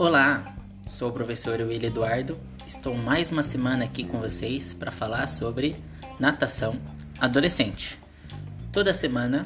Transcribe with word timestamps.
Olá, 0.00 0.56
sou 0.86 1.10
o 1.10 1.12
professor 1.12 1.60
Will 1.60 1.82
Eduardo. 1.82 2.38
Estou 2.64 2.94
mais 2.94 3.32
uma 3.32 3.42
semana 3.42 3.84
aqui 3.84 4.04
com 4.04 4.20
vocês 4.20 4.72
para 4.72 4.92
falar 4.92 5.26
sobre 5.26 5.74
natação 6.20 6.78
adolescente. 7.18 7.98
Toda 8.70 8.94
semana 8.94 9.42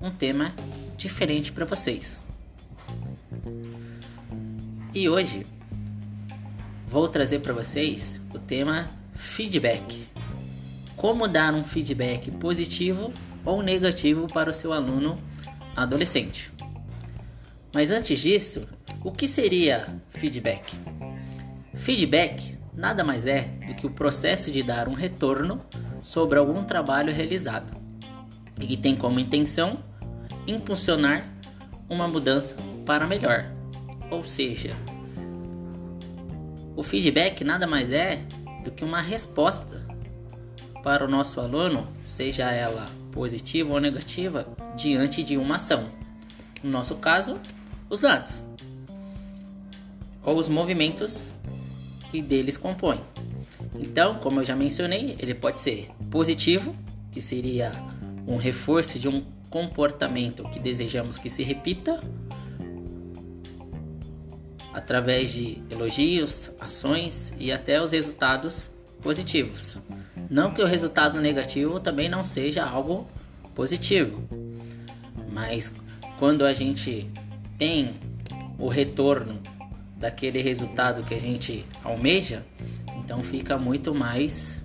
um 0.00 0.08
tema 0.08 0.54
diferente 0.96 1.50
para 1.50 1.64
vocês. 1.64 2.24
E 4.94 5.08
hoje 5.08 5.44
vou 6.86 7.08
trazer 7.08 7.40
para 7.40 7.52
vocês 7.52 8.20
o 8.32 8.38
tema 8.38 8.88
feedback. 9.16 10.06
Como 10.94 11.26
dar 11.26 11.52
um 11.52 11.64
feedback 11.64 12.30
positivo 12.30 13.12
ou 13.44 13.64
negativo 13.64 14.28
para 14.28 14.48
o 14.48 14.54
seu 14.54 14.72
aluno 14.72 15.18
adolescente. 15.74 16.52
Mas 17.74 17.90
antes 17.90 18.20
disso, 18.20 18.77
o 19.04 19.12
que 19.12 19.28
seria 19.28 20.00
feedback? 20.08 20.76
Feedback 21.74 22.58
nada 22.74 23.04
mais 23.04 23.26
é 23.26 23.42
do 23.66 23.74
que 23.74 23.86
o 23.86 23.90
processo 23.90 24.50
de 24.50 24.62
dar 24.62 24.88
um 24.88 24.94
retorno 24.94 25.60
sobre 26.02 26.38
algum 26.38 26.64
trabalho 26.64 27.12
realizado 27.12 27.76
e 28.60 28.66
que 28.66 28.76
tem 28.76 28.96
como 28.96 29.20
intenção 29.20 29.78
impulsionar 30.46 31.24
uma 31.88 32.08
mudança 32.08 32.56
para 32.84 33.06
melhor. 33.06 33.50
Ou 34.10 34.24
seja, 34.24 34.74
o 36.74 36.82
feedback 36.82 37.44
nada 37.44 37.66
mais 37.66 37.90
é 37.90 38.20
do 38.64 38.70
que 38.70 38.84
uma 38.84 39.00
resposta 39.00 39.86
para 40.82 41.04
o 41.04 41.08
nosso 41.08 41.40
aluno, 41.40 41.86
seja 42.00 42.50
ela 42.50 42.90
positiva 43.12 43.72
ou 43.72 43.80
negativa, 43.80 44.46
diante 44.76 45.22
de 45.22 45.36
uma 45.36 45.56
ação. 45.56 45.88
No 46.62 46.70
nosso 46.70 46.96
caso, 46.96 47.38
os 47.90 48.00
dados 48.00 48.47
ou 50.28 50.36
os 50.38 50.46
movimentos 50.46 51.32
que 52.10 52.20
deles 52.20 52.58
compõem. 52.58 53.00
Então, 53.74 54.16
como 54.16 54.40
eu 54.40 54.44
já 54.44 54.54
mencionei, 54.54 55.16
ele 55.18 55.32
pode 55.32 55.58
ser 55.58 55.88
positivo, 56.10 56.76
que 57.10 57.20
seria 57.20 57.72
um 58.26 58.36
reforço 58.36 58.98
de 58.98 59.08
um 59.08 59.24
comportamento 59.48 60.42
que 60.50 60.58
desejamos 60.58 61.16
que 61.16 61.30
se 61.30 61.42
repita, 61.42 61.98
através 64.74 65.32
de 65.32 65.62
elogios, 65.70 66.50
ações 66.60 67.32
e 67.38 67.50
até 67.50 67.82
os 67.82 67.92
resultados 67.92 68.70
positivos. 69.00 69.78
Não 70.28 70.52
que 70.52 70.60
o 70.60 70.66
resultado 70.66 71.22
negativo 71.22 71.80
também 71.80 72.06
não 72.06 72.22
seja 72.22 72.66
algo 72.66 73.08
positivo, 73.54 74.22
mas 75.32 75.72
quando 76.18 76.44
a 76.44 76.52
gente 76.52 77.10
tem 77.56 77.94
o 78.58 78.68
retorno 78.68 79.40
daquele 79.98 80.40
resultado 80.40 81.02
que 81.02 81.14
a 81.14 81.20
gente 81.20 81.66
almeja, 81.82 82.44
então 82.98 83.22
fica 83.22 83.58
muito 83.58 83.94
mais 83.94 84.62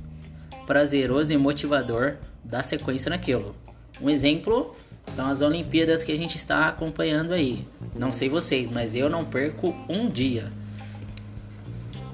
prazeroso 0.66 1.34
e 1.34 1.38
motivador 1.38 2.16
dar 2.44 2.64
sequência 2.64 3.10
naquilo. 3.10 3.56
Um 4.02 4.10
exemplo 4.10 4.76
são 5.06 5.28
as 5.28 5.42
Olimpíadas 5.42 6.04
que 6.04 6.12
a 6.12 6.18
gente 6.18 6.38
está 6.38 6.68
acompanhando 6.68 7.34
aí. 7.34 7.66
Não 7.96 8.12
sei 8.12 8.30
vocês, 8.30 8.70
mas 8.70 8.96
eu 8.96 9.10
não 9.10 9.26
perco 9.26 9.76
um 9.90 10.10
dia. 10.10 10.52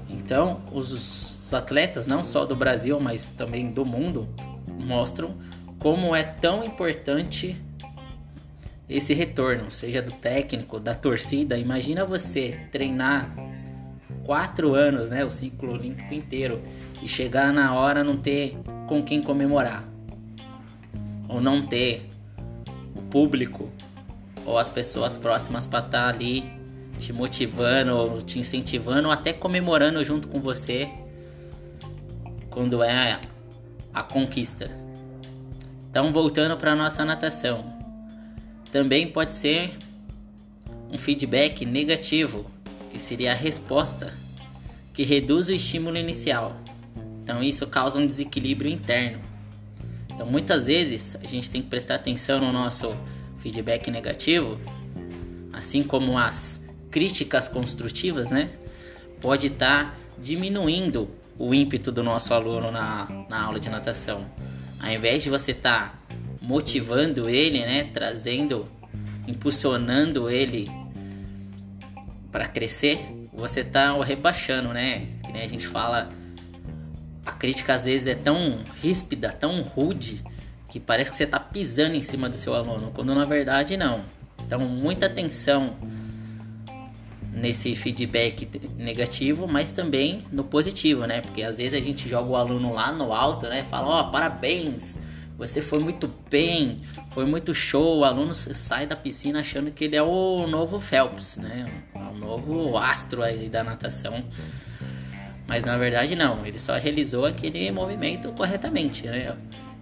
Então, 0.08 0.62
os 0.72 1.52
atletas, 1.52 2.06
não 2.06 2.22
só 2.22 2.44
do 2.44 2.56
Brasil, 2.56 2.98
mas 3.00 3.30
também 3.30 3.70
do 3.70 3.84
mundo, 3.84 4.28
mostram 4.66 5.34
como 5.78 6.14
é 6.14 6.22
tão 6.22 6.64
importante 6.64 7.56
esse 8.90 9.14
retorno, 9.14 9.70
seja 9.70 10.02
do 10.02 10.10
técnico, 10.10 10.80
da 10.80 10.94
torcida. 10.94 11.56
Imagina 11.56 12.04
você 12.04 12.58
treinar 12.72 13.32
quatro 14.24 14.74
anos, 14.74 15.10
né, 15.10 15.24
o 15.24 15.30
ciclo 15.30 15.72
olímpico 15.72 16.12
inteiro, 16.12 16.60
e 17.00 17.06
chegar 17.06 17.52
na 17.52 17.72
hora 17.72 18.02
não 18.02 18.16
ter 18.16 18.58
com 18.88 19.02
quem 19.02 19.22
comemorar, 19.22 19.84
ou 21.28 21.40
não 21.40 21.64
ter 21.64 22.08
o 22.96 23.02
público 23.02 23.70
ou 24.44 24.58
as 24.58 24.68
pessoas 24.68 25.16
próximas 25.16 25.66
para 25.66 25.78
estar 25.78 26.02
tá 26.02 26.08
ali 26.08 26.50
te 26.98 27.12
motivando, 27.12 28.20
te 28.22 28.38
incentivando, 28.38 29.06
ou 29.06 29.14
até 29.14 29.32
comemorando 29.32 30.02
junto 30.04 30.28
com 30.28 30.40
você 30.40 30.90
quando 32.50 32.82
é 32.82 33.20
a 33.94 34.02
conquista. 34.02 34.70
Então, 35.88 36.12
voltando 36.12 36.56
para 36.56 36.74
nossa 36.74 37.04
natação. 37.04 37.79
Também 38.72 39.08
pode 39.08 39.34
ser 39.34 39.72
um 40.90 40.98
feedback 40.98 41.64
negativo, 41.64 42.50
que 42.92 42.98
seria 42.98 43.32
a 43.32 43.34
resposta 43.34 44.16
que 44.92 45.02
reduz 45.02 45.48
o 45.48 45.52
estímulo 45.52 45.96
inicial. 45.96 46.56
Então 47.22 47.42
isso 47.42 47.66
causa 47.66 47.98
um 47.98 48.06
desequilíbrio 48.06 48.70
interno. 48.70 49.20
Então 50.12 50.26
muitas 50.26 50.66
vezes 50.66 51.16
a 51.16 51.26
gente 51.26 51.48
tem 51.48 51.62
que 51.62 51.68
prestar 51.68 51.96
atenção 51.96 52.40
no 52.40 52.52
nosso 52.52 52.94
feedback 53.38 53.90
negativo, 53.90 54.60
assim 55.52 55.82
como 55.82 56.18
as 56.18 56.60
críticas 56.90 57.48
construtivas, 57.48 58.30
né? 58.30 58.50
Pode 59.20 59.46
estar 59.48 59.92
tá 59.92 59.94
diminuindo 60.18 61.08
o 61.38 61.54
ímpeto 61.54 61.90
do 61.90 62.02
nosso 62.02 62.34
aluno 62.34 62.70
na, 62.70 63.08
na 63.28 63.42
aula 63.42 63.58
de 63.58 63.70
natação. 63.70 64.26
Ao 64.78 64.90
invés 64.90 65.22
de 65.22 65.30
você 65.30 65.52
estar 65.52 65.92
tá 65.92 65.99
motivando 66.50 67.30
ele, 67.30 67.60
né, 67.60 67.84
trazendo, 67.84 68.66
impulsionando 69.28 70.28
ele 70.28 70.68
para 72.32 72.48
crescer, 72.48 72.98
você 73.32 73.62
tá 73.62 73.94
o 73.94 74.02
rebaixando, 74.02 74.70
né? 74.70 75.06
Que 75.24 75.32
nem 75.32 75.42
a 75.42 75.46
gente 75.46 75.64
fala, 75.64 76.10
a 77.24 77.30
crítica 77.30 77.74
às 77.74 77.84
vezes 77.84 78.08
é 78.08 78.16
tão 78.16 78.58
ríspida, 78.82 79.30
tão 79.30 79.62
rude, 79.62 80.24
que 80.68 80.80
parece 80.80 81.12
que 81.12 81.16
você 81.16 81.26
tá 81.26 81.38
pisando 81.38 81.94
em 81.94 82.02
cima 82.02 82.28
do 82.28 82.34
seu 82.34 82.52
aluno, 82.52 82.90
quando 82.92 83.14
na 83.14 83.24
verdade 83.24 83.76
não. 83.76 84.04
Então, 84.44 84.58
muita 84.58 85.06
atenção 85.06 85.76
nesse 87.32 87.76
feedback 87.76 88.48
negativo, 88.76 89.46
mas 89.46 89.70
também 89.70 90.24
no 90.32 90.42
positivo, 90.42 91.06
né? 91.06 91.20
Porque 91.20 91.44
às 91.44 91.58
vezes 91.58 91.74
a 91.74 91.80
gente 91.80 92.08
joga 92.08 92.28
o 92.28 92.34
aluno 92.34 92.72
lá 92.72 92.90
no 92.90 93.12
alto, 93.12 93.46
né? 93.46 93.64
Fala, 93.70 93.86
ó, 93.86 94.00
oh, 94.00 94.10
parabéns, 94.10 94.98
você 95.40 95.62
foi 95.62 95.78
muito 95.78 96.06
bem, 96.30 96.82
foi 97.12 97.24
muito 97.24 97.54
show. 97.54 98.00
O 98.00 98.04
aluno 98.04 98.34
sai 98.34 98.86
da 98.86 98.94
piscina 98.94 99.40
achando 99.40 99.70
que 99.70 99.84
ele 99.84 99.96
é 99.96 100.02
o 100.02 100.46
novo 100.46 100.78
Phelps, 100.78 101.38
né? 101.38 101.82
O 101.94 102.14
novo 102.14 102.76
astro 102.76 103.22
aí 103.22 103.48
da 103.48 103.64
natação. 103.64 104.22
Mas 105.48 105.64
na 105.64 105.78
verdade 105.78 106.14
não, 106.14 106.44
ele 106.44 106.58
só 106.58 106.74
realizou 106.76 107.24
aquele 107.24 107.70
movimento 107.70 108.30
corretamente, 108.32 109.06
né? 109.06 109.34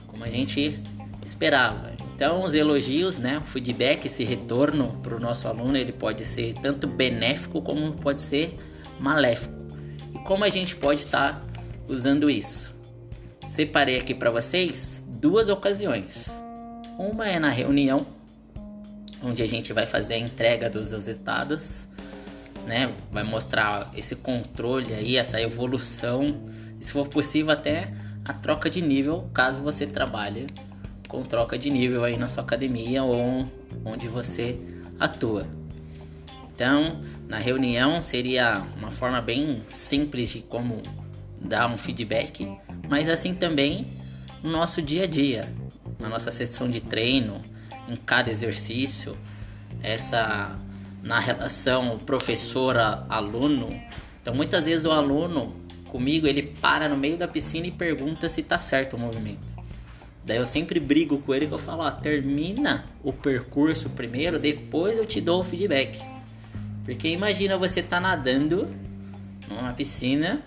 Como 0.06 0.22
a 0.22 0.28
gente 0.28 0.78
esperava. 1.26 1.90
Então, 2.14 2.44
os 2.44 2.54
elogios, 2.54 3.18
né, 3.18 3.38
o 3.38 3.42
feedback, 3.42 4.06
esse 4.06 4.22
retorno 4.22 4.96
para 5.02 5.16
o 5.16 5.20
nosso 5.20 5.48
aluno, 5.48 5.76
ele 5.76 5.92
pode 5.92 6.24
ser 6.24 6.54
tanto 6.54 6.86
benéfico 6.86 7.60
como 7.60 7.92
pode 7.94 8.20
ser 8.20 8.56
maléfico. 9.00 9.54
E 10.14 10.18
como 10.20 10.44
a 10.44 10.48
gente 10.48 10.76
pode 10.76 11.00
estar 11.00 11.40
tá 11.40 11.62
usando 11.88 12.30
isso? 12.30 12.72
Separei 13.44 13.98
aqui 13.98 14.14
para 14.14 14.30
vocês 14.30 15.04
duas 15.20 15.48
ocasiões. 15.48 16.30
Uma 16.96 17.28
é 17.28 17.38
na 17.38 17.50
reunião, 17.50 18.06
onde 19.22 19.42
a 19.42 19.48
gente 19.48 19.72
vai 19.72 19.86
fazer 19.86 20.14
a 20.14 20.18
entrega 20.18 20.70
dos 20.70 20.92
resultados, 20.92 21.88
né? 22.66 22.92
Vai 23.10 23.24
mostrar 23.24 23.90
esse 23.96 24.14
controle 24.14 24.94
aí, 24.94 25.16
essa 25.16 25.40
evolução, 25.40 26.40
e 26.80 26.84
se 26.84 26.92
for 26.92 27.08
possível 27.08 27.52
até 27.52 27.92
a 28.24 28.32
troca 28.32 28.70
de 28.70 28.80
nível, 28.80 29.28
caso 29.34 29.62
você 29.62 29.86
trabalhe 29.86 30.46
com 31.08 31.22
troca 31.22 31.58
de 31.58 31.70
nível 31.70 32.04
aí 32.04 32.16
na 32.16 32.28
sua 32.28 32.42
academia 32.42 33.02
ou 33.02 33.48
onde 33.84 34.06
você 34.06 34.58
atua. 35.00 35.46
Então, 36.54 37.00
na 37.28 37.38
reunião 37.38 38.02
seria 38.02 38.62
uma 38.76 38.90
forma 38.90 39.20
bem 39.20 39.62
simples 39.68 40.28
de 40.28 40.42
como 40.42 40.82
dar 41.40 41.68
um 41.68 41.78
feedback, 41.78 42.56
mas 42.88 43.08
assim 43.08 43.32
também 43.34 43.86
no 44.42 44.50
nosso 44.50 44.80
dia 44.80 45.04
a 45.04 45.06
dia, 45.06 45.52
na 45.98 46.08
nossa 46.08 46.30
sessão 46.30 46.70
de 46.70 46.80
treino, 46.80 47.40
em 47.88 47.96
cada 47.96 48.30
exercício, 48.30 49.16
essa 49.82 50.58
na 51.02 51.20
relação 51.20 51.98
professor-aluno. 51.98 53.80
Então 54.20 54.34
muitas 54.34 54.66
vezes 54.66 54.84
o 54.84 54.90
aluno 54.90 55.54
comigo 55.86 56.26
ele 56.26 56.42
para 56.42 56.88
no 56.88 56.96
meio 56.96 57.16
da 57.16 57.26
piscina 57.26 57.66
e 57.66 57.70
pergunta 57.70 58.28
se 58.28 58.42
tá 58.42 58.58
certo 58.58 58.96
o 58.96 58.98
movimento. 58.98 59.58
Daí 60.24 60.36
eu 60.36 60.44
sempre 60.44 60.78
brigo 60.78 61.18
com 61.18 61.34
ele 61.34 61.46
que 61.46 61.54
eu 61.54 61.58
falo, 61.58 61.82
ó, 61.82 61.90
termina 61.90 62.84
o 63.02 63.12
percurso 63.12 63.88
primeiro, 63.88 64.38
depois 64.38 64.98
eu 64.98 65.06
te 65.06 65.22
dou 65.22 65.40
o 65.40 65.44
feedback. 65.44 65.98
Porque 66.84 67.08
imagina 67.08 67.56
você 67.56 67.82
tá 67.82 67.98
nadando 67.98 68.68
numa 69.48 69.72
piscina 69.72 70.42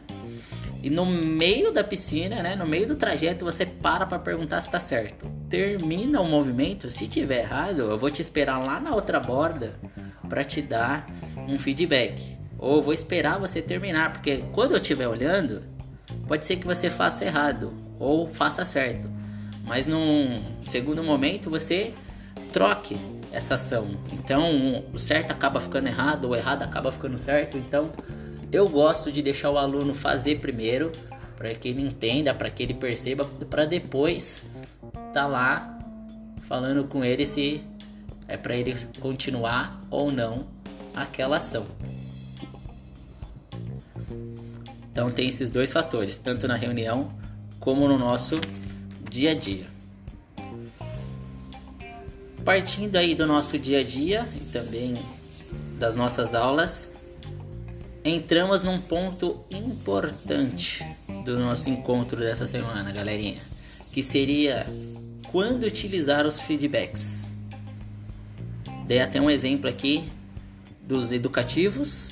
e 0.83 0.89
no 0.89 1.05
meio 1.05 1.71
da 1.71 1.83
piscina, 1.83 2.41
né, 2.41 2.55
no 2.55 2.65
meio 2.65 2.87
do 2.87 2.95
trajeto, 2.95 3.45
você 3.45 3.65
para 3.65 4.05
para 4.05 4.17
perguntar 4.17 4.61
se 4.61 4.67
está 4.67 4.79
certo. 4.79 5.29
Termina 5.47 6.19
o 6.19 6.27
movimento, 6.27 6.89
se 6.89 7.07
tiver 7.07 7.41
errado, 7.41 7.81
eu 7.81 7.97
vou 7.97 8.09
te 8.09 8.21
esperar 8.21 8.57
lá 8.57 8.79
na 8.79 8.95
outra 8.95 9.19
borda 9.19 9.75
para 10.27 10.43
te 10.43 10.61
dar 10.61 11.07
um 11.47 11.59
feedback. 11.59 12.37
Ou 12.57 12.81
vou 12.81 12.93
esperar 12.93 13.39
você 13.39 13.61
terminar, 13.61 14.13
porque 14.13 14.43
quando 14.51 14.71
eu 14.71 14.77
estiver 14.77 15.07
olhando, 15.07 15.63
pode 16.27 16.45
ser 16.45 16.55
que 16.55 16.65
você 16.65 16.89
faça 16.89 17.25
errado 17.25 17.73
ou 17.99 18.27
faça 18.27 18.65
certo. 18.65 19.07
Mas 19.63 19.85
num 19.85 20.41
segundo 20.63 21.03
momento 21.03 21.49
você 21.49 21.93
troque 22.51 22.97
essa 23.31 23.55
ação. 23.55 23.87
Então 24.11 24.83
o 24.91 24.97
certo 24.97 25.31
acaba 25.31 25.59
ficando 25.59 25.87
errado, 25.87 26.29
o 26.29 26.35
errado 26.35 26.63
acaba 26.63 26.91
ficando 26.91 27.17
certo. 27.17 27.57
Então 27.57 27.91
eu 28.51 28.67
gosto 28.67 29.11
de 29.11 29.21
deixar 29.21 29.49
o 29.49 29.57
aluno 29.57 29.93
fazer 29.93 30.39
primeiro, 30.39 30.91
para 31.35 31.55
que 31.55 31.69
ele 31.69 31.81
entenda, 31.81 32.33
para 32.33 32.49
que 32.49 32.61
ele 32.61 32.73
perceba, 32.73 33.25
para 33.49 33.65
depois 33.65 34.43
tá 35.13 35.25
lá 35.25 35.79
falando 36.41 36.83
com 36.85 37.03
ele 37.03 37.25
se 37.25 37.63
é 38.27 38.37
para 38.37 38.55
ele 38.55 38.75
continuar 38.99 39.81
ou 39.89 40.11
não 40.11 40.47
aquela 40.93 41.37
ação. 41.37 41.65
Então 44.91 45.09
tem 45.09 45.29
esses 45.29 45.49
dois 45.49 45.71
fatores, 45.71 46.17
tanto 46.17 46.47
na 46.47 46.55
reunião 46.55 47.11
como 47.59 47.87
no 47.87 47.97
nosso 47.97 48.39
dia 49.09 49.31
a 49.31 49.33
dia. 49.33 49.65
Partindo 52.43 52.97
aí 52.97 53.15
do 53.15 53.25
nosso 53.25 53.57
dia 53.57 53.79
a 53.79 53.83
dia 53.83 54.27
e 54.35 54.39
também 54.51 54.97
das 55.79 55.95
nossas 55.95 56.33
aulas, 56.33 56.90
entramos 58.03 58.63
num 58.63 58.79
ponto 58.79 59.43
importante 59.51 60.85
do 61.23 61.37
nosso 61.39 61.69
encontro 61.69 62.19
dessa 62.19 62.47
semana, 62.47 62.91
galerinha, 62.91 63.39
que 63.91 64.01
seria 64.01 64.65
quando 65.31 65.63
utilizar 65.63 66.25
os 66.25 66.39
feedbacks. 66.39 67.27
Dei 68.87 68.99
até 68.99 69.21
um 69.21 69.29
exemplo 69.29 69.69
aqui 69.69 70.03
dos 70.81 71.11
educativos 71.11 72.11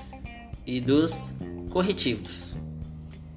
e 0.65 0.79
dos 0.79 1.31
corretivos. 1.69 2.55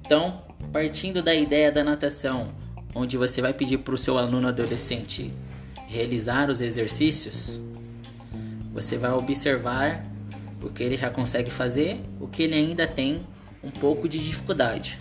Então, 0.05 0.43
partindo 0.71 1.21
da 1.21 1.33
ideia 1.33 1.71
da 1.71 1.83
natação, 1.83 2.53
onde 2.93 3.17
você 3.17 3.41
vai 3.41 3.53
pedir 3.53 3.79
para 3.79 3.95
o 3.95 3.97
seu 3.97 4.17
aluno 4.17 4.47
adolescente 4.47 5.33
realizar 5.87 6.49
os 6.49 6.61
exercícios, 6.61 7.61
você 8.71 8.97
vai 8.97 9.11
observar 9.11 10.12
o 10.63 10.69
que 10.69 10.83
ele 10.83 10.97
já 10.97 11.09
consegue 11.09 11.51
fazer, 11.51 12.01
o 12.19 12.27
que 12.27 12.43
ele 12.43 12.55
ainda 12.55 12.87
tem 12.87 13.21
um 13.63 13.69
pouco 13.69 14.07
de 14.07 14.17
dificuldade. 14.17 14.99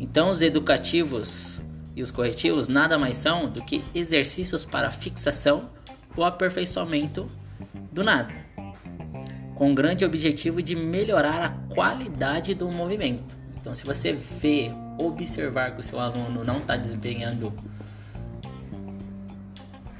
Então, 0.00 0.30
os 0.30 0.42
educativos 0.42 1.62
e 1.94 2.02
os 2.02 2.10
corretivos 2.10 2.68
nada 2.68 2.98
mais 2.98 3.16
são 3.16 3.48
do 3.48 3.62
que 3.62 3.84
exercícios 3.94 4.64
para 4.64 4.90
fixação 4.90 5.70
ou 6.16 6.24
aperfeiçoamento 6.24 7.26
do 7.92 8.02
nada, 8.02 8.32
com 9.54 9.70
o 9.70 9.74
grande 9.74 10.04
objetivo 10.04 10.60
de 10.60 10.74
melhorar 10.74 11.42
a 11.42 11.50
qualidade 11.74 12.54
do 12.54 12.68
movimento. 12.70 13.36
Então, 13.60 13.72
se 13.72 13.84
você 13.84 14.12
vê, 14.12 14.70
observar 14.98 15.72
que 15.72 15.80
o 15.80 15.82
seu 15.82 15.98
aluno 15.98 16.44
não 16.44 16.58
está 16.58 16.76
desempenhando 16.76 17.52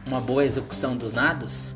uma 0.06 0.20
boa 0.20 0.44
execução 0.44 0.97
dos 0.97 1.12
nados, 1.12 1.75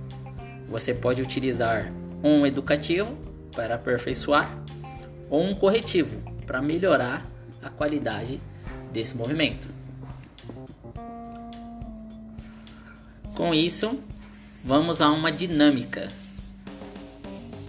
você 0.69 0.93
pode 0.95 1.23
utilizar 1.23 1.93
um 2.23 2.47
educativo 2.47 3.17
para 3.55 3.75
aperfeiçoar 3.75 4.57
ou 5.31 5.43
um 5.43 5.55
corretivo 5.55 6.21
para 6.47 6.63
melhorar 6.63 7.27
a 7.63 7.69
qualidade 7.69 8.41
desse 8.93 9.17
movimento. 9.17 9.69
Com 13.35 13.55
isso, 13.55 13.99
vamos 14.65 15.01
a 15.01 15.11
uma 15.11 15.31
dinâmica. 15.31 16.11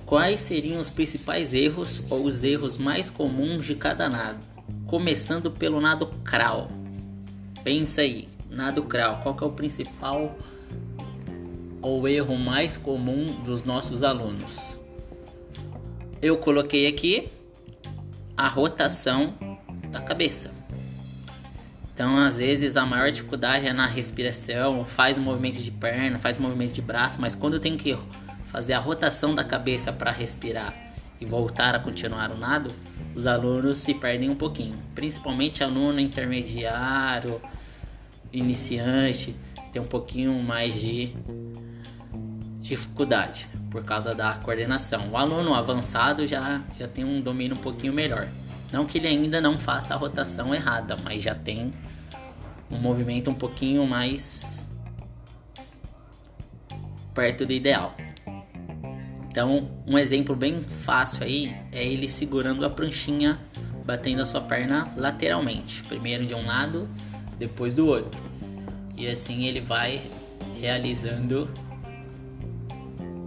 Quais 0.05 0.39
seriam 0.39 0.79
os 0.79 0.89
principais 0.89 1.53
erros 1.53 2.01
ou 2.09 2.23
os 2.23 2.43
erros 2.43 2.77
mais 2.77 3.09
comuns 3.09 3.67
de 3.67 3.75
cada 3.75 4.09
nado? 4.09 4.39
Começando 4.87 5.51
pelo 5.51 5.79
nado 5.79 6.07
crawl. 6.23 6.71
Pensa 7.63 8.01
aí, 8.01 8.27
nado 8.49 8.81
crawl, 8.83 9.17
qual 9.21 9.37
é 9.39 9.45
o 9.45 9.51
principal 9.51 10.35
ou 11.81 12.07
erro 12.07 12.37
mais 12.37 12.77
comum 12.77 13.41
dos 13.43 13.63
nossos 13.63 14.03
alunos? 14.03 14.79
Eu 16.21 16.37
coloquei 16.37 16.87
aqui 16.87 17.29
a 18.35 18.47
rotação 18.47 19.33
da 19.89 20.01
cabeça. 20.01 20.51
Então, 21.93 22.17
às 22.17 22.37
vezes, 22.37 22.77
a 22.77 22.85
maior 22.85 23.11
dificuldade 23.11 23.67
é 23.67 23.73
na 23.73 23.85
respiração, 23.85 24.85
faz 24.85 25.17
movimento 25.17 25.61
de 25.61 25.71
perna, 25.71 26.17
faz 26.17 26.37
movimento 26.37 26.71
de 26.71 26.81
braço, 26.81 27.19
mas 27.19 27.35
quando 27.35 27.59
tem 27.59 27.75
que 27.75 27.97
fazer 28.45 28.73
a 28.73 28.79
rotação 28.79 29.35
da 29.35 29.43
cabeça 29.43 29.91
para 29.91 30.09
respirar 30.09 30.73
e 31.19 31.25
voltar 31.25 31.75
a 31.75 31.79
continuar 31.79 32.31
o 32.31 32.37
nado, 32.37 32.73
os 33.13 33.27
alunos 33.27 33.79
se 33.79 33.93
perdem 33.93 34.29
um 34.29 34.35
pouquinho. 34.35 34.77
Principalmente 34.95 35.61
aluno 35.61 35.99
intermediário, 35.99 37.41
iniciante, 38.31 39.35
tem 39.73 39.81
um 39.81 39.85
pouquinho 39.85 40.41
mais 40.41 40.73
de 40.79 41.13
dificuldade 42.69 43.49
por 43.71 43.83
causa 43.83 44.13
da 44.13 44.33
coordenação. 44.35 45.09
O 45.09 45.17
aluno 45.17 45.53
avançado 45.53 46.27
já, 46.27 46.61
já 46.77 46.87
tem 46.87 47.03
um 47.03 47.19
domínio 47.19 47.57
um 47.57 47.59
pouquinho 47.59 47.91
melhor. 47.91 48.27
Não 48.71 48.85
que 48.85 48.99
ele 48.99 49.07
ainda 49.07 49.41
não 49.41 49.57
faça 49.57 49.93
a 49.93 49.97
rotação 49.97 50.53
errada, 50.53 50.95
mas 51.03 51.23
já 51.23 51.33
tem 51.33 51.73
um 52.69 52.77
movimento 52.77 53.31
um 53.31 53.33
pouquinho 53.33 53.85
mais 53.87 54.67
perto 57.13 57.45
do 57.45 57.51
ideal. 57.51 57.95
Então, 59.27 59.69
um 59.87 59.97
exemplo 59.97 60.35
bem 60.35 60.61
fácil 60.61 61.23
aí 61.23 61.55
é 61.71 61.83
ele 61.83 62.07
segurando 62.07 62.65
a 62.65 62.69
pranchinha, 62.69 63.39
batendo 63.85 64.21
a 64.21 64.25
sua 64.25 64.41
perna 64.41 64.91
lateralmente, 64.95 65.83
primeiro 65.83 66.25
de 66.25 66.35
um 66.35 66.45
lado, 66.45 66.87
depois 67.37 67.73
do 67.73 67.87
outro. 67.87 68.21
E 68.95 69.07
assim 69.07 69.45
ele 69.45 69.61
vai 69.61 70.01
realizando 70.59 71.49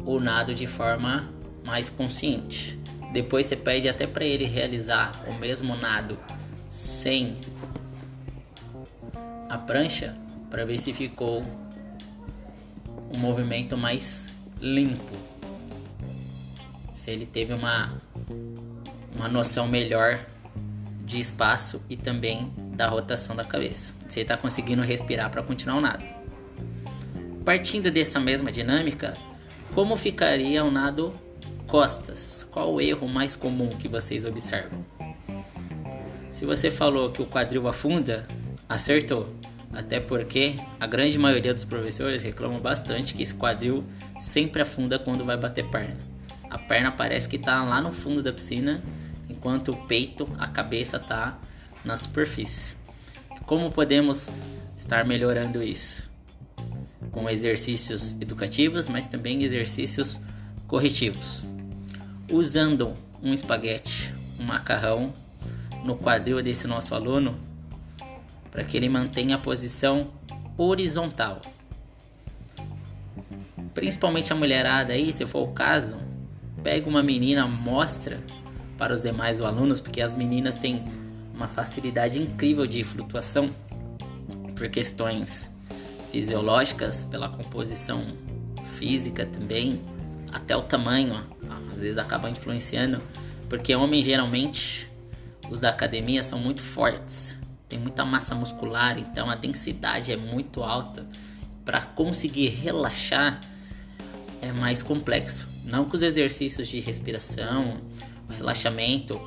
o 0.04 0.19
nado 0.19 0.54
de 0.54 0.66
forma 0.66 1.32
mais 1.64 1.88
consciente. 1.88 2.78
Depois 3.12 3.46
você 3.46 3.56
pede 3.56 3.88
até 3.88 4.06
para 4.06 4.25
ele 4.25 4.44
realizar 4.44 5.25
o 5.28 5.34
mesmo 5.34 5.76
nado 5.76 6.19
sem 6.70 7.37
a 9.49 9.58
prancha 9.58 10.16
para 10.50 10.64
ver 10.64 10.78
se 10.78 10.93
ficou 10.93 11.44
um 13.12 13.19
movimento 13.19 13.76
mais 13.76 14.32
limpo. 14.60 15.17
Se 16.94 17.10
ele 17.10 17.26
teve 17.26 17.53
uma 17.53 17.93
uma 19.15 19.29
noção 19.29 19.69
melhor 19.69 20.24
de 21.05 21.20
espaço 21.20 21.82
e 21.88 21.96
também 21.96 22.50
da 22.74 22.88
rotação 22.88 23.36
da 23.36 23.44
cabeça. 23.44 23.94
Se 24.08 24.20
ele 24.20 24.24
está 24.24 24.36
conseguindo 24.36 24.82
respirar 24.82 25.31
para 25.31 25.43
continuar 25.43 25.76
o 25.76 25.81
nado. 25.81 26.05
Partindo 27.44 27.91
dessa 27.91 28.19
mesma 28.19 28.50
dinâmica, 28.50 29.17
como 29.74 29.96
ficaria 29.96 30.62
o 30.64 30.70
nado 30.70 31.12
costas? 31.67 32.46
Qual 32.50 32.74
o 32.74 32.81
erro 32.81 33.08
mais 33.08 33.34
comum 33.34 33.69
que 33.69 33.88
vocês 33.88 34.24
observam? 34.24 34.84
Se 36.29 36.44
você 36.44 36.70
falou 36.70 37.10
que 37.10 37.22
o 37.22 37.26
quadril 37.26 37.67
afunda, 37.67 38.26
acertou. 38.69 39.34
Até 39.72 39.98
porque 39.98 40.56
a 40.79 40.86
grande 40.86 41.19
maioria 41.19 41.55
dos 41.55 41.64
professores 41.64 42.22
reclamam 42.22 42.60
bastante 42.60 43.14
que 43.14 43.22
esse 43.22 43.34
quadril 43.34 43.84
sempre 44.19 44.60
afunda 44.60 44.98
quando 44.98 45.24
vai 45.24 45.36
bater 45.36 45.67
perna. 45.70 45.96
A 46.50 46.58
perna 46.58 46.93
parece 46.93 47.26
que 47.26 47.36
está 47.36 47.64
lá 47.64 47.81
no 47.81 47.93
fundo 47.93 48.22
da 48.22 48.32
piscina, 48.32 48.82
enquanto 49.31 49.72
o 49.72 49.86
peito, 49.86 50.29
a 50.38 50.46
cabeça 50.46 50.98
está 50.98 51.38
na 51.82 51.96
superfície. 51.96 52.74
Como 53.46 53.72
podemos 53.72 54.31
estar 54.76 55.06
melhorando 55.06 55.62
isso? 55.62 56.11
Com 57.10 57.28
exercícios 57.28 58.12
educativos, 58.20 58.88
mas 58.88 59.06
também 59.06 59.42
exercícios 59.42 60.20
corretivos 60.66 61.46
usando 62.32 62.96
um 63.22 63.34
espaguete, 63.34 64.12
um 64.40 64.44
macarrão 64.44 65.12
no 65.84 65.96
quadril 65.96 66.42
desse 66.42 66.66
nosso 66.66 66.94
aluno 66.94 67.38
para 68.50 68.64
que 68.64 68.76
ele 68.76 68.88
mantenha 68.88 69.36
a 69.36 69.38
posição 69.38 70.10
horizontal. 70.56 71.42
Principalmente 73.74 74.32
a 74.32 74.36
mulherada 74.36 74.94
aí, 74.94 75.12
se 75.12 75.26
for 75.26 75.48
o 75.48 75.52
caso, 75.52 75.96
pega 76.62 76.88
uma 76.88 77.02
menina, 77.02 77.46
mostra 77.46 78.22
para 78.78 78.92
os 78.92 79.02
demais 79.02 79.40
alunos, 79.40 79.80
porque 79.80 80.00
as 80.00 80.14
meninas 80.14 80.56
têm 80.56 80.84
uma 81.34 81.48
facilidade 81.48 82.20
incrível 82.20 82.66
de 82.66 82.82
flutuação 82.82 83.50
por 84.56 84.68
questões 84.68 85.50
fisiológicas, 86.12 87.06
pela 87.06 87.26
composição 87.26 88.04
física 88.76 89.24
também, 89.24 89.81
até 90.31 90.54
o 90.54 90.62
tamanho, 90.62 91.19
às 91.72 91.81
vezes 91.81 91.96
acaba 91.96 92.28
influenciando, 92.28 93.02
porque 93.48 93.74
homens 93.74 94.04
geralmente 94.04 94.88
os 95.50 95.58
da 95.58 95.70
academia 95.70 96.22
são 96.22 96.38
muito 96.38 96.60
fortes, 96.60 97.38
tem 97.66 97.78
muita 97.78 98.04
massa 98.04 98.34
muscular, 98.34 98.98
então 98.98 99.31
a 99.31 99.34
densidade 99.34 100.12
é 100.12 100.16
muito 100.16 100.62
alta. 100.62 101.06
Para 101.64 101.81
conseguir 101.81 102.48
relaxar 102.48 103.40
é 104.42 104.52
mais 104.52 104.82
complexo. 104.82 105.48
Não 105.64 105.86
que 105.86 105.96
os 105.96 106.02
exercícios 106.02 106.69
de 106.69 106.81
respiração, 106.81 107.78
relaxamento 108.28 109.20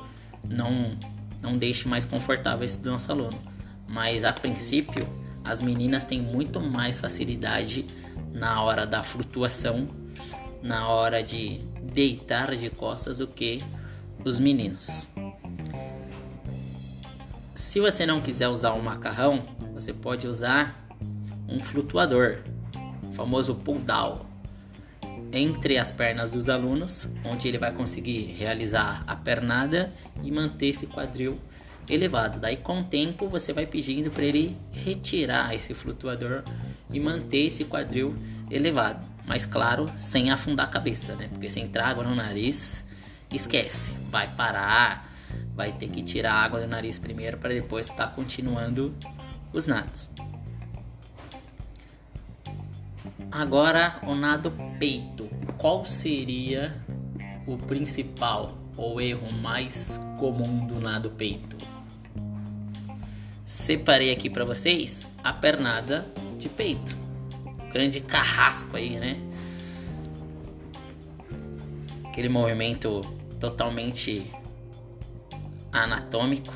não, 0.44 0.96
não 1.40 1.56
deixe 1.56 1.88
mais 1.88 2.04
confortável 2.04 2.64
esse 2.64 2.78
nosso 2.84 3.10
aluno. 3.10 3.40
Mas 3.88 4.24
a 4.24 4.32
princípio, 4.32 5.02
as 5.46 5.62
meninas 5.62 6.04
têm 6.04 6.20
muito 6.20 6.60
mais 6.60 7.00
facilidade 7.00 7.86
na 8.32 8.62
hora 8.62 8.86
da 8.86 9.02
flutuação, 9.02 9.86
na 10.62 10.88
hora 10.88 11.22
de 11.22 11.58
deitar 11.82 12.54
de 12.56 12.68
costas 12.68 13.18
do 13.18 13.26
que 13.26 13.62
os 14.24 14.38
meninos. 14.40 15.08
Se 17.54 17.80
você 17.80 18.04
não 18.04 18.20
quiser 18.20 18.48
usar 18.48 18.74
um 18.74 18.82
macarrão, 18.82 19.42
você 19.72 19.92
pode 19.92 20.26
usar 20.26 20.86
um 21.48 21.60
flutuador, 21.60 22.38
o 23.02 23.12
famoso 23.12 23.54
pull 23.54 23.78
down, 23.78 24.26
entre 25.32 25.78
as 25.78 25.92
pernas 25.92 26.30
dos 26.30 26.48
alunos, 26.48 27.06
onde 27.24 27.48
ele 27.48 27.58
vai 27.58 27.72
conseguir 27.72 28.34
realizar 28.38 29.04
a 29.06 29.14
pernada 29.14 29.92
e 30.22 30.30
manter 30.30 30.68
esse 30.68 30.86
quadril 30.86 31.38
elevado. 31.88 32.38
Daí 32.38 32.56
com 32.56 32.80
o 32.80 32.84
tempo 32.84 33.28
você 33.28 33.52
vai 33.52 33.66
pedindo 33.66 34.10
para 34.10 34.24
ele 34.24 34.56
retirar 34.72 35.54
esse 35.54 35.74
flutuador 35.74 36.42
e 36.90 37.00
manter 37.00 37.46
esse 37.46 37.64
quadril 37.64 38.14
elevado. 38.50 39.06
Mas 39.26 39.44
claro, 39.44 39.90
sem 39.96 40.30
afundar 40.30 40.66
a 40.66 40.70
cabeça, 40.70 41.14
né? 41.16 41.28
Porque 41.28 41.50
se 41.50 41.60
entrar 41.60 41.88
água 41.88 42.04
no 42.04 42.14
nariz, 42.14 42.84
esquece, 43.32 43.96
vai 44.10 44.28
parar, 44.28 45.10
vai 45.54 45.72
ter 45.72 45.88
que 45.88 46.02
tirar 46.02 46.32
água 46.32 46.60
do 46.60 46.68
nariz 46.68 46.98
primeiro 46.98 47.36
para 47.38 47.50
depois 47.52 47.86
estar 47.86 48.06
tá 48.06 48.12
continuando 48.12 48.94
os 49.52 49.66
nados. 49.66 50.10
Agora 53.30 53.98
o 54.02 54.14
nado 54.14 54.52
peito. 54.78 55.28
Qual 55.58 55.84
seria 55.84 56.74
o 57.46 57.56
principal 57.56 58.56
ou 58.76 59.00
erro 59.00 59.32
mais 59.32 60.00
comum 60.18 60.66
do 60.66 60.78
nado 60.78 61.10
peito? 61.10 61.56
Separei 63.46 64.10
aqui 64.10 64.28
para 64.28 64.44
vocês 64.44 65.06
a 65.22 65.32
pernada 65.32 66.04
de 66.36 66.48
peito. 66.48 66.98
Grande 67.72 68.00
carrasco 68.00 68.76
aí, 68.76 68.98
né? 68.98 69.16
Aquele 72.04 72.28
movimento 72.28 73.02
totalmente 73.38 74.26
anatômico, 75.72 76.52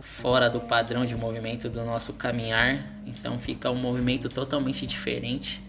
fora 0.00 0.48
do 0.48 0.60
padrão 0.60 1.04
de 1.04 1.14
movimento 1.14 1.68
do 1.68 1.84
nosso 1.84 2.14
caminhar, 2.14 2.86
então 3.04 3.38
fica 3.38 3.70
um 3.70 3.74
movimento 3.74 4.30
totalmente 4.30 4.86
diferente 4.86 5.62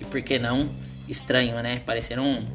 e 0.00 0.04
por 0.06 0.22
que 0.22 0.38
não 0.38 0.70
estranho, 1.06 1.60
né? 1.62 1.80
Parecendo 1.80 2.22
um, 2.22 2.46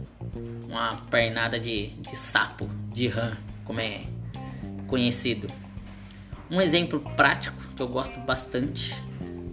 uma 0.68 0.96
pernada 1.12 1.60
de, 1.60 1.90
de 1.90 2.16
sapo, 2.16 2.68
de 2.92 3.08
rã, 3.08 3.38
como 3.66 3.80
é 3.80 4.02
conhecido. 4.88 5.48
Um 6.52 6.60
exemplo 6.60 7.00
prático 7.16 7.62
que 7.76 7.82
eu 7.82 7.88
gosto 7.88 8.20
bastante 8.22 8.96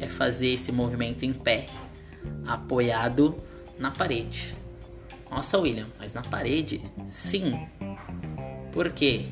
é 0.00 0.06
fazer 0.06 0.48
esse 0.48 0.72
movimento 0.72 1.24
em 1.24 1.32
pé, 1.32 1.66
apoiado 2.46 3.36
na 3.78 3.90
parede. 3.90 4.56
Nossa, 5.30 5.58
William, 5.58 5.86
mas 5.98 6.14
na 6.14 6.22
parede? 6.22 6.80
Sim. 7.06 7.68
Por 8.72 8.90
quê? 8.92 9.26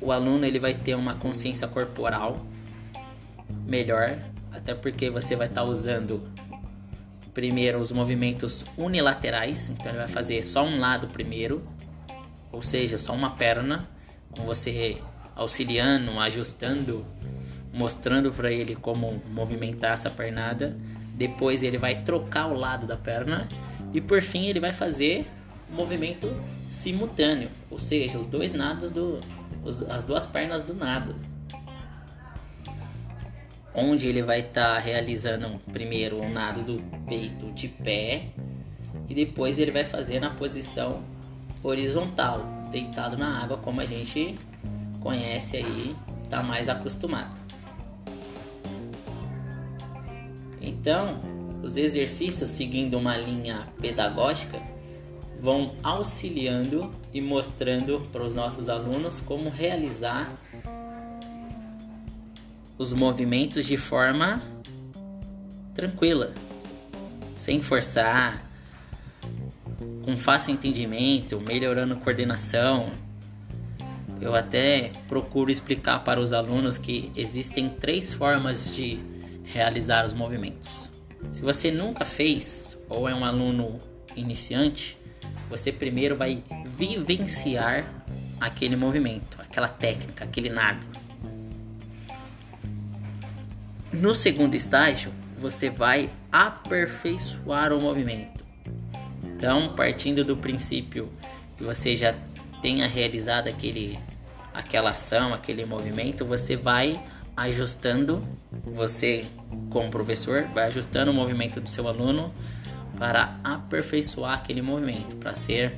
O 0.00 0.10
aluno 0.10 0.46
ele 0.46 0.58
vai 0.58 0.72
ter 0.72 0.94
uma 0.94 1.14
consciência 1.14 1.68
corporal 1.68 2.40
melhor, 3.66 4.16
até 4.50 4.74
porque 4.74 5.10
você 5.10 5.36
vai 5.36 5.48
estar 5.48 5.62
tá 5.62 5.66
usando 5.66 6.22
primeiro 7.34 7.78
os 7.78 7.92
movimentos 7.92 8.64
unilaterais, 8.78 9.68
então 9.68 9.90
ele 9.90 9.98
vai 9.98 10.08
fazer 10.08 10.42
só 10.42 10.64
um 10.64 10.80
lado 10.80 11.08
primeiro, 11.08 11.62
ou 12.50 12.62
seja, 12.62 12.96
só 12.96 13.12
uma 13.12 13.30
perna, 13.30 13.86
com 14.30 14.44
você 14.44 14.98
auxiliando, 15.40 16.18
ajustando, 16.20 17.06
mostrando 17.72 18.30
para 18.30 18.52
ele 18.52 18.76
como 18.76 19.22
movimentar 19.30 19.92
essa 19.92 20.10
pernada. 20.10 20.76
Depois 21.14 21.62
ele 21.62 21.78
vai 21.78 22.02
trocar 22.02 22.46
o 22.46 22.54
lado 22.54 22.86
da 22.86 22.96
perna 22.96 23.48
e 23.92 24.00
por 24.00 24.20
fim 24.20 24.46
ele 24.46 24.60
vai 24.60 24.72
fazer 24.72 25.26
o 25.70 25.74
movimento 25.74 26.28
simultâneo, 26.66 27.48
ou 27.70 27.78
seja, 27.78 28.18
os 28.18 28.26
dois 28.26 28.52
nados 28.52 28.90
do 28.90 29.20
as 29.90 30.06
duas 30.06 30.24
pernas 30.24 30.62
do 30.62 30.72
nado 30.72 31.14
onde 33.74 34.06
ele 34.06 34.22
vai 34.22 34.40
estar 34.40 34.74
tá 34.74 34.78
realizando 34.78 35.60
primeiro 35.72 36.18
o 36.18 36.28
nado 36.28 36.62
do 36.62 36.82
peito 37.06 37.52
de 37.52 37.68
pé 37.68 38.28
e 39.08 39.14
depois 39.14 39.58
ele 39.58 39.70
vai 39.70 39.84
fazer 39.84 40.20
na 40.20 40.30
posição 40.30 41.02
horizontal, 41.62 42.42
deitado 42.70 43.16
na 43.16 43.42
água, 43.42 43.58
como 43.58 43.80
a 43.80 43.86
gente 43.86 44.38
conhece 45.00 45.56
aí, 45.56 45.96
está 46.24 46.42
mais 46.42 46.68
acostumado. 46.68 47.40
Então, 50.60 51.18
os 51.62 51.76
exercícios 51.76 52.50
seguindo 52.50 52.98
uma 52.98 53.16
linha 53.16 53.66
pedagógica 53.80 54.60
vão 55.40 55.74
auxiliando 55.82 56.90
e 57.12 57.20
mostrando 57.20 58.06
para 58.12 58.22
os 58.22 58.34
nossos 58.34 58.68
alunos 58.68 59.20
como 59.20 59.48
realizar 59.48 60.32
os 62.76 62.92
movimentos 62.92 63.66
de 63.66 63.76
forma 63.76 64.40
tranquila, 65.74 66.34
sem 67.32 67.62
forçar, 67.62 68.42
com 70.02 70.16
fácil 70.16 70.52
entendimento, 70.52 71.40
melhorando 71.40 71.96
coordenação. 71.96 72.90
Eu 74.20 74.34
até 74.34 74.92
procuro 75.08 75.50
explicar 75.50 76.04
para 76.04 76.20
os 76.20 76.32
alunos 76.32 76.76
que 76.76 77.10
existem 77.16 77.68
três 77.70 78.12
formas 78.12 78.70
de 78.70 79.00
realizar 79.44 80.04
os 80.04 80.12
movimentos. 80.12 80.90
Se 81.32 81.42
você 81.42 81.70
nunca 81.70 82.04
fez 82.04 82.76
ou 82.88 83.08
é 83.08 83.14
um 83.14 83.24
aluno 83.24 83.78
iniciante, 84.14 84.98
você 85.48 85.72
primeiro 85.72 86.16
vai 86.16 86.42
vivenciar 86.68 88.04
aquele 88.40 88.76
movimento, 88.76 89.38
aquela 89.40 89.68
técnica, 89.68 90.24
aquele 90.24 90.48
nado. 90.48 90.86
No 93.92 94.14
segundo 94.14 94.54
estágio, 94.54 95.12
você 95.36 95.68
vai 95.68 96.10
aperfeiçoar 96.30 97.72
o 97.72 97.80
movimento. 97.80 98.44
Então, 99.24 99.74
partindo 99.74 100.24
do 100.24 100.36
princípio 100.36 101.10
que 101.56 101.64
você 101.64 101.96
já 101.96 102.14
tenha 102.62 102.86
realizado 102.86 103.48
aquele, 103.48 103.98
aquela 104.54 104.90
ação, 104.90 105.32
aquele 105.32 105.64
movimento, 105.64 106.24
você 106.24 106.56
vai 106.56 107.00
ajustando, 107.36 108.22
você 108.64 109.26
como 109.70 109.90
professor, 109.90 110.44
vai 110.54 110.66
ajustando 110.66 111.10
o 111.10 111.14
movimento 111.14 111.60
do 111.60 111.68
seu 111.68 111.88
aluno 111.88 112.32
para 112.98 113.38
aperfeiçoar 113.42 114.34
aquele 114.34 114.60
movimento, 114.60 115.16
para 115.16 115.32
ser 115.32 115.72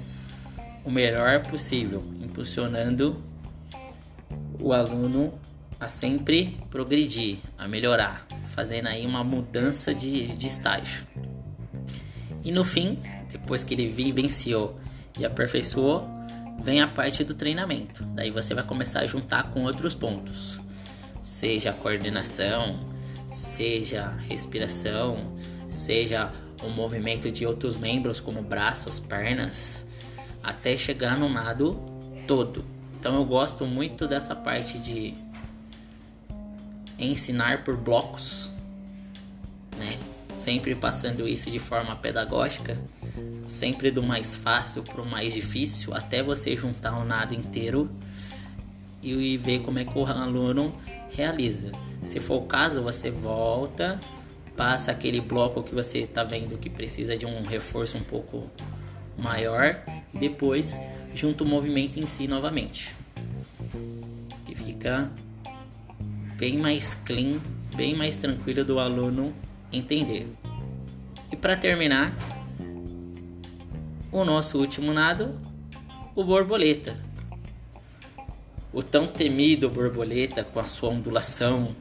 o 0.85 0.91
melhor 0.91 1.43
possível, 1.43 2.03
impulsionando 2.21 3.23
o 4.59 4.73
aluno 4.73 5.33
a 5.79 5.89
sempre 5.89 6.59
progredir, 6.71 7.39
a 7.59 7.67
melhorar, 7.67 8.27
fazendo 8.55 8.89
aí 8.89 9.05
uma 9.07 9.23
mudança 9.23 9.95
de, 9.95 10.29
de 10.29 10.47
estágio. 10.47 11.07
E 12.45 12.51
no 12.51 12.65
fim, 12.65 12.99
depois 13.31 13.63
que 13.63 13.75
ele 13.75 13.89
vivenciou 13.89 14.79
e 15.19 15.25
aperfeiçoou, 15.25 16.09
vem 16.61 16.81
a 16.81 16.87
parte 16.87 17.25
do 17.25 17.35
treinamento. 17.35 18.05
Daí 18.15 18.31
você 18.31 18.55
vai 18.55 18.65
começar 18.65 19.01
a 19.01 19.07
juntar 19.07 19.51
com 19.51 19.65
outros 19.65 19.95
pontos, 19.95 20.61
seja 21.21 21.73
coordenação, 21.73 22.81
seja 23.27 24.09
respiração, 24.29 25.37
seja 25.69 26.33
o 26.63 26.69
movimento 26.69 27.31
de 27.31 27.45
outros 27.47 27.77
membros 27.77 28.21
como 28.21 28.43
braços, 28.43 29.01
pernas, 29.01 29.87
até 30.43 30.77
chegar 30.77 31.19
no 31.19 31.29
nado 31.29 31.81
todo. 32.27 32.65
Então 32.99 33.17
eu 33.17 33.25
gosto 33.25 33.67
muito 33.67 34.07
dessa 34.07 34.35
parte 34.35 34.79
de 34.79 35.15
ensinar 36.99 37.65
por 37.65 37.77
blocos, 37.77 38.49
né? 39.77 39.99
Sempre 40.33 40.75
passando 40.75 41.29
isso 41.29 41.51
de 41.51 41.59
forma 41.59 41.97
pedagógica, 41.97 42.81
sempre 43.47 43.91
do 43.91 44.03
mais 44.03 44.37
fácil 44.37 44.83
para 44.83 45.01
o 45.01 45.07
mais 45.07 45.33
difícil, 45.33 45.95
até 45.95 46.23
você 46.23 46.57
juntar 46.57 46.99
o 46.99 47.05
nada 47.05 47.35
inteiro 47.35 47.91
e 49.03 49.37
ver 49.37 49.61
como 49.61 49.79
é 49.79 49.85
que 49.85 49.99
o 49.99 50.07
aluno 50.07 50.75
realiza. 51.11 51.73
Se 52.03 52.21
for 52.21 52.43
o 52.43 52.47
caso, 52.47 52.83
você 52.83 53.11
volta, 53.11 54.01
passa 54.57 54.91
aquele 54.91 55.21
bloco 55.21 55.63
que 55.63 55.75
você 55.75 55.99
está 55.99 56.25
vendo 56.25 56.59
que 56.59 56.71
precisa 56.71 57.17
de 57.17 57.27
um 57.27 57.43
reforço 57.43 57.97
um 57.97 58.03
pouco 58.03 58.51
maior 59.19 59.83
e 60.13 60.19
depois 60.19 60.81
junta 61.15 61.45
o 61.45 61.47
movimento 61.47 61.99
em 61.99 62.07
si 62.07 62.27
novamente. 62.27 62.95
Que 64.47 64.55
fica 64.55 65.11
bem 66.37 66.59
mais 66.59 66.95
clean, 67.05 67.41
bem 67.75 67.95
mais 67.95 68.19
tranquilo 68.19 68.65
do 68.65 68.79
aluno 68.79 69.35
entender. 69.73 70.29
E 71.31 71.37
para 71.37 71.57
terminar, 71.57 72.15
o 74.13 74.25
nosso 74.25 74.59
último 74.59 74.93
nado 74.93 75.41
o 76.15 76.23
borboleta. 76.23 76.97
O 78.73 78.83
tão 78.83 79.07
temido 79.07 79.69
borboleta 79.71 80.45
com 80.45 80.61
a 80.61 80.65
sua 80.65 80.91
ondulação, 80.91 81.75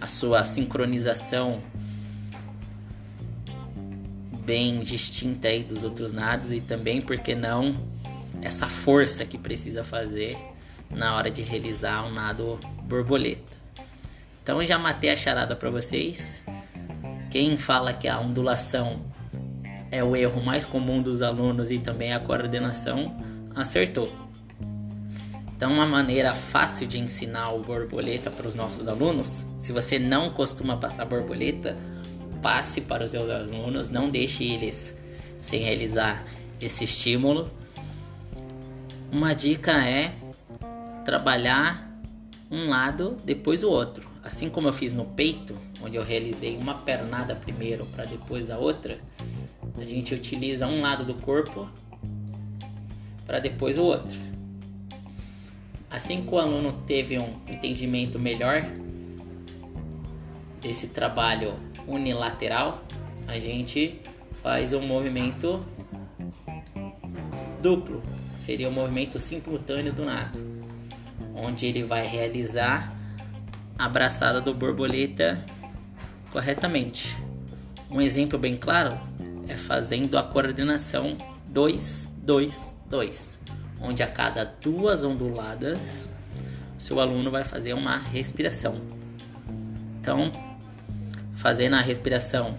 a 0.00 0.06
sua 0.06 0.44
sincronização 0.44 1.60
bem 4.44 4.80
distinta 4.80 5.48
aí 5.48 5.62
dos 5.62 5.84
outros 5.84 6.12
nados 6.12 6.52
e 6.52 6.60
também, 6.60 7.02
porque 7.02 7.34
não, 7.34 7.76
essa 8.40 8.66
força 8.66 9.26
que 9.26 9.36
precisa 9.36 9.84
fazer 9.84 10.38
na 10.90 11.14
hora 11.14 11.30
de 11.30 11.42
realizar 11.42 12.06
um 12.06 12.12
nado 12.12 12.58
borboleta. 12.84 13.52
Então 14.42 14.64
já 14.64 14.78
matei 14.78 15.10
a 15.10 15.16
charada 15.16 15.54
para 15.54 15.68
vocês. 15.68 16.42
Quem 17.30 17.58
fala 17.58 17.92
que 17.92 18.08
a 18.08 18.18
ondulação 18.18 19.04
é 19.90 20.02
o 20.02 20.14
erro 20.14 20.42
mais 20.42 20.64
comum 20.64 21.02
dos 21.02 21.22
alunos 21.22 21.70
e 21.70 21.78
também 21.78 22.12
a 22.12 22.20
coordenação, 22.20 23.16
acertou. 23.54 24.12
Então, 25.56 25.72
uma 25.72 25.86
maneira 25.86 26.34
fácil 26.34 26.86
de 26.86 27.00
ensinar 27.00 27.50
o 27.50 27.62
borboleta 27.62 28.30
para 28.30 28.46
os 28.46 28.54
nossos 28.54 28.86
alunos, 28.86 29.44
se 29.58 29.72
você 29.72 29.98
não 29.98 30.30
costuma 30.30 30.76
passar 30.76 31.04
borboleta, 31.04 31.76
passe 32.40 32.80
para 32.82 33.04
os 33.04 33.10
seus 33.10 33.28
alunos, 33.28 33.90
não 33.90 34.08
deixe 34.08 34.44
eles 34.44 34.94
sem 35.36 35.60
realizar 35.60 36.24
esse 36.60 36.84
estímulo. 36.84 37.50
Uma 39.10 39.34
dica 39.34 39.72
é 39.72 40.12
trabalhar 41.04 41.88
um 42.50 42.68
lado 42.68 43.16
depois 43.24 43.62
o 43.62 43.68
outro. 43.68 44.08
Assim 44.22 44.48
como 44.48 44.68
eu 44.68 44.72
fiz 44.72 44.92
no 44.92 45.04
peito, 45.04 45.56
onde 45.82 45.96
eu 45.96 46.04
realizei 46.04 46.56
uma 46.56 46.74
pernada 46.74 47.34
primeiro 47.34 47.86
para 47.86 48.04
depois 48.04 48.50
a 48.50 48.58
outra, 48.58 48.98
a 49.80 49.84
gente 49.84 50.14
utiliza 50.14 50.66
um 50.66 50.80
lado 50.80 51.04
do 51.04 51.14
corpo 51.14 51.68
para 53.26 53.38
depois 53.38 53.78
o 53.78 53.84
outro. 53.84 54.18
Assim 55.90 56.22
que 56.22 56.34
o 56.34 56.38
aluno 56.38 56.72
teve 56.86 57.18
um 57.18 57.40
entendimento 57.48 58.18
melhor 58.18 58.64
desse 60.60 60.88
trabalho 60.88 61.54
unilateral, 61.86 62.84
a 63.26 63.38
gente 63.38 64.00
faz 64.42 64.72
um 64.72 64.82
movimento 64.82 65.64
duplo, 67.62 68.02
seria 68.36 68.68
o 68.68 68.70
um 68.70 68.74
movimento 68.74 69.18
simultâneo 69.18 69.92
do 69.92 70.04
nado, 70.04 70.38
onde 71.34 71.66
ele 71.66 71.82
vai 71.82 72.06
realizar 72.06 72.92
a 73.78 73.84
abraçada 73.84 74.40
do 74.40 74.52
borboleta 74.52 75.44
corretamente. 76.30 77.16
Um 77.90 78.00
exemplo 78.00 78.38
bem 78.38 78.56
claro 78.56 78.98
é 79.48 79.56
fazendo 79.56 80.16
a 80.18 80.22
coordenação 80.22 81.16
2 81.46 82.10
2 82.22 82.76
2, 82.88 83.38
onde 83.80 84.02
a 84.02 84.06
cada 84.06 84.44
duas 84.44 85.02
onduladas 85.02 86.08
seu 86.78 87.00
aluno 87.00 87.30
vai 87.30 87.42
fazer 87.42 87.72
uma 87.72 87.96
respiração. 87.96 88.76
Então, 90.00 90.30
fazendo 91.34 91.74
a 91.74 91.80
respiração 91.80 92.54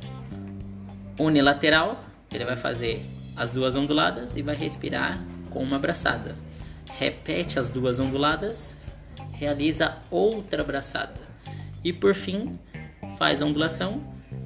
unilateral, 1.18 2.04
ele 2.32 2.44
vai 2.44 2.58
fazer 2.58 3.04
as 3.36 3.50
duas 3.50 3.76
onduladas 3.76 4.36
e 4.36 4.42
vai 4.42 4.56
respirar 4.56 5.24
com 5.50 5.64
uma 5.64 5.78
abraçada. 5.78 6.36
Repete 6.98 7.58
as 7.58 7.70
duas 7.70 8.00
onduladas, 8.00 8.76
realiza 9.32 9.98
outra 10.12 10.62
abraçada. 10.62 11.30
E 11.82 11.94
por 11.94 12.14
fim, 12.14 12.60
faz 13.18 13.42
a 13.42 13.46
ondulação 13.46 14.04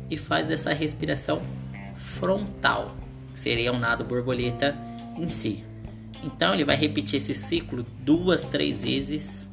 e 0.09 0.17
faz 0.17 0.51
essa 0.51 0.71
respiração 0.71 1.41
frontal, 1.93 2.95
que 3.33 3.39
seria 3.39 3.71
um 3.71 3.79
nado 3.79 4.03
borboleta 4.03 4.77
em 5.17 5.27
si. 5.27 5.63
Então 6.23 6.53
ele 6.53 6.63
vai 6.63 6.75
repetir 6.75 7.17
esse 7.17 7.33
ciclo 7.33 7.85
duas, 8.03 8.45
três 8.45 8.83
vezes 8.83 9.49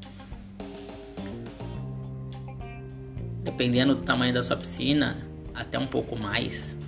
dependendo 3.61 3.95
do 3.95 4.03
tamanho 4.03 4.33
da 4.33 4.43
sua 4.43 4.57
piscina, 4.57 5.17
até 5.55 5.79
um 5.79 5.87
pouco 5.87 6.17
mais. 6.17 6.79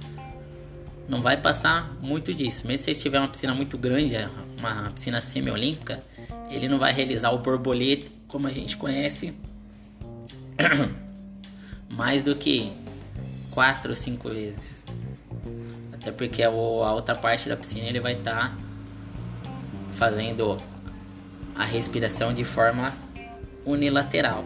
Não 1.09 1.21
vai 1.21 1.37
passar 1.37 1.95
muito 2.01 2.33
disso. 2.33 2.67
Mesmo 2.67 2.85
se 2.85 2.95
você 2.95 3.01
tiver 3.01 3.19
uma 3.19 3.29
piscina 3.29 3.55
muito 3.55 3.77
grande, 3.77 4.15
uma 4.59 4.91
piscina 4.91 5.21
semi-olímpica, 5.21 6.03
ele 6.51 6.69
não 6.69 6.79
vai 6.79 6.93
realizar 6.93 7.31
o 7.31 7.39
borboleta 7.39 8.11
como 8.29 8.47
a 8.47 8.53
gente 8.53 8.77
conhece 8.77 9.35
mais 11.91 12.23
do 12.23 12.35
que 12.35 12.73
quatro 13.51 13.91
ou 13.91 13.95
cinco 13.95 14.31
vezes. 14.31 14.85
Até 16.03 16.11
porque 16.11 16.43
a 16.43 16.51
outra 16.51 17.15
parte 17.15 17.49
da 17.49 17.57
piscina 17.57 17.87
ele 17.87 18.01
vai 18.01 18.15
estar 18.15 18.51
tá 18.51 18.57
fazendo 19.93 20.59
a 21.55 21.65
respiração 21.65 22.35
de 22.35 22.43
forma 22.43 22.93
unilateral. 23.65 24.45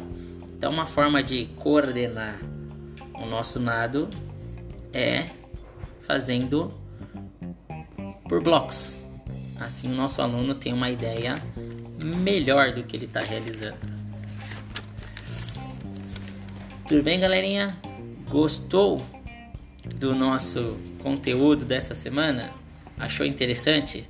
Então, 0.55 0.71
uma 0.71 0.85
forma 0.85 1.23
de 1.23 1.47
coordenar 1.57 2.39
o 3.15 3.25
nosso 3.25 3.59
nado 3.59 4.09
é 4.93 5.25
fazendo 6.01 6.71
por 8.29 8.43
blocos. 8.43 9.07
Assim, 9.59 9.91
o 9.91 9.95
nosso 9.95 10.21
aluno 10.21 10.55
tem 10.55 10.75
uma 10.75 10.91
ideia 10.91 11.43
melhor 12.05 12.73
do 12.73 12.83
que 12.83 12.97
ele 12.97 13.07
está 13.07 13.21
realizando. 13.21 13.79
Tudo 16.87 17.03
bem, 17.03 17.19
galerinha? 17.19 17.77
Gostou 18.29 19.01
do 19.99 20.15
nosso 20.15 20.77
conteúdo 21.07 21.65
dessa 21.65 21.95
semana? 21.95 22.51
Achou 22.99 23.25
interessante 23.25 24.09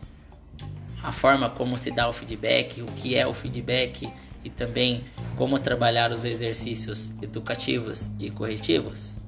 a 1.03 1.13
forma 1.13 1.51
como 1.51 1.77
se 1.77 1.91
dá 1.91 2.09
o 2.09 2.13
feedback, 2.13 2.81
o 2.81 2.87
que 2.87 3.15
é 3.15 3.27
o 3.27 3.35
feedback? 3.35 4.11
e 4.47 4.51
também 4.51 5.03
como 5.35 5.59
trabalhar 5.59 6.13
os 6.13 6.25
exercícios 6.25 7.13
educativos 7.21 8.13
e 8.17 8.31
corretivos, 8.31 9.19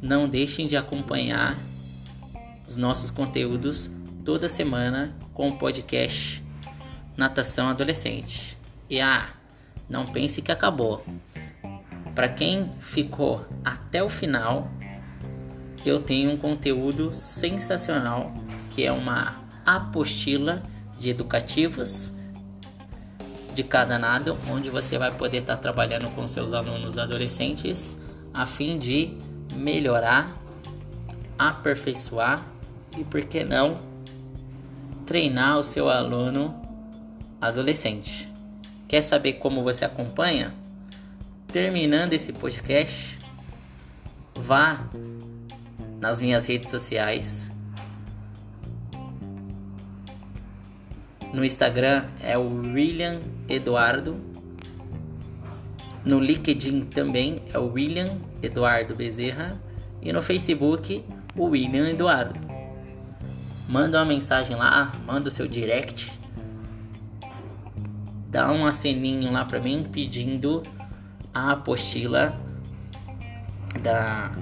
não 0.00 0.26
deixem 0.26 0.66
de 0.66 0.74
acompanhar 0.74 1.54
os 2.66 2.78
nossos 2.78 3.10
conteúdos 3.10 3.90
toda 4.24 4.48
semana 4.48 5.14
com 5.34 5.48
o 5.48 5.58
podcast 5.58 6.42
Natação 7.14 7.68
Adolescente. 7.68 8.56
E 8.88 9.02
ah, 9.02 9.26
não 9.86 10.06
pense 10.06 10.40
que 10.40 10.50
acabou. 10.50 11.04
Para 12.14 12.30
quem 12.30 12.70
ficou 12.80 13.44
até 13.62 14.02
o 14.02 14.08
final, 14.08 14.70
eu 15.88 15.98
tenho 15.98 16.30
um 16.30 16.36
conteúdo 16.36 17.12
sensacional 17.14 18.32
que 18.70 18.84
é 18.84 18.92
uma 18.92 19.40
apostila 19.64 20.62
de 20.98 21.10
educativos 21.10 22.12
de 23.54 23.64
cada 23.64 23.98
nado, 23.98 24.36
onde 24.50 24.68
você 24.68 24.98
vai 24.98 25.10
poder 25.10 25.38
estar 25.38 25.56
trabalhando 25.56 26.10
com 26.14 26.26
seus 26.26 26.52
alunos 26.52 26.98
adolescentes 26.98 27.96
a 28.34 28.44
fim 28.44 28.78
de 28.78 29.16
melhorar, 29.54 30.30
aperfeiçoar 31.38 32.44
e, 32.98 33.02
por 33.02 33.24
que 33.24 33.44
não, 33.44 33.78
treinar 35.06 35.58
o 35.58 35.64
seu 35.64 35.88
aluno 35.88 36.54
adolescente. 37.40 38.30
Quer 38.86 39.00
saber 39.00 39.34
como 39.34 39.62
você 39.62 39.84
acompanha? 39.84 40.54
Terminando 41.48 42.12
esse 42.12 42.32
podcast, 42.32 43.18
vá 44.34 44.86
nas 46.00 46.20
minhas 46.20 46.46
redes 46.46 46.70
sociais 46.70 47.50
No 51.36 51.44
Instagram 51.44 52.06
é 52.22 52.38
o 52.38 52.48
William 52.72 53.20
Eduardo. 53.46 54.16
No 56.02 56.18
LinkedIn 56.18 56.84
também 56.84 57.36
é 57.52 57.58
o 57.58 57.70
William 57.72 58.16
Eduardo 58.42 58.94
Bezerra. 58.94 59.60
E 60.00 60.10
no 60.14 60.22
Facebook, 60.22 61.04
o 61.36 61.48
William 61.48 61.90
Eduardo. 61.90 62.40
Manda 63.68 63.98
uma 63.98 64.06
mensagem 64.06 64.56
lá, 64.56 64.90
manda 65.04 65.28
o 65.28 65.30
seu 65.30 65.46
direct. 65.46 66.18
Dá 68.30 68.50
um 68.50 68.64
aceninho 68.64 69.30
lá 69.30 69.44
pra 69.44 69.60
mim 69.60 69.86
pedindo 69.92 70.62
a 71.34 71.52
apostila 71.52 72.34
da 73.82 74.32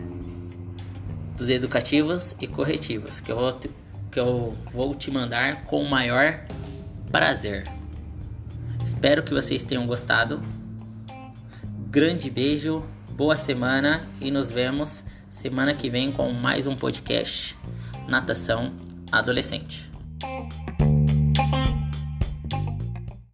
dos 1.37 1.49
educativos 1.51 2.35
e 2.41 2.47
corretivos 2.47 3.21
que 3.21 3.31
eu 3.31 3.37
vou, 3.37 3.53
que 4.11 4.21
eu 4.21 4.57
vou 4.73 4.95
te 4.95 5.11
mandar 5.11 5.65
com 5.65 5.83
o 5.83 5.89
maior 5.89 6.41
prazer. 7.11 7.65
Espero 8.85 9.23
que 9.23 9.33
vocês 9.33 9.63
tenham 9.63 9.87
gostado. 9.87 10.43
Grande 11.91 12.31
beijo, 12.31 12.85
boa 13.13 13.37
semana 13.37 14.09
e 14.21 14.31
nos 14.31 14.51
vemos 14.51 15.05
semana 15.29 15.75
que 15.75 15.91
vem 15.91 16.13
com 16.13 16.31
mais 16.33 16.67
um 16.67 16.77
podcast 16.77 17.57
Natação 18.09 18.73
Adolescente. 19.11 19.94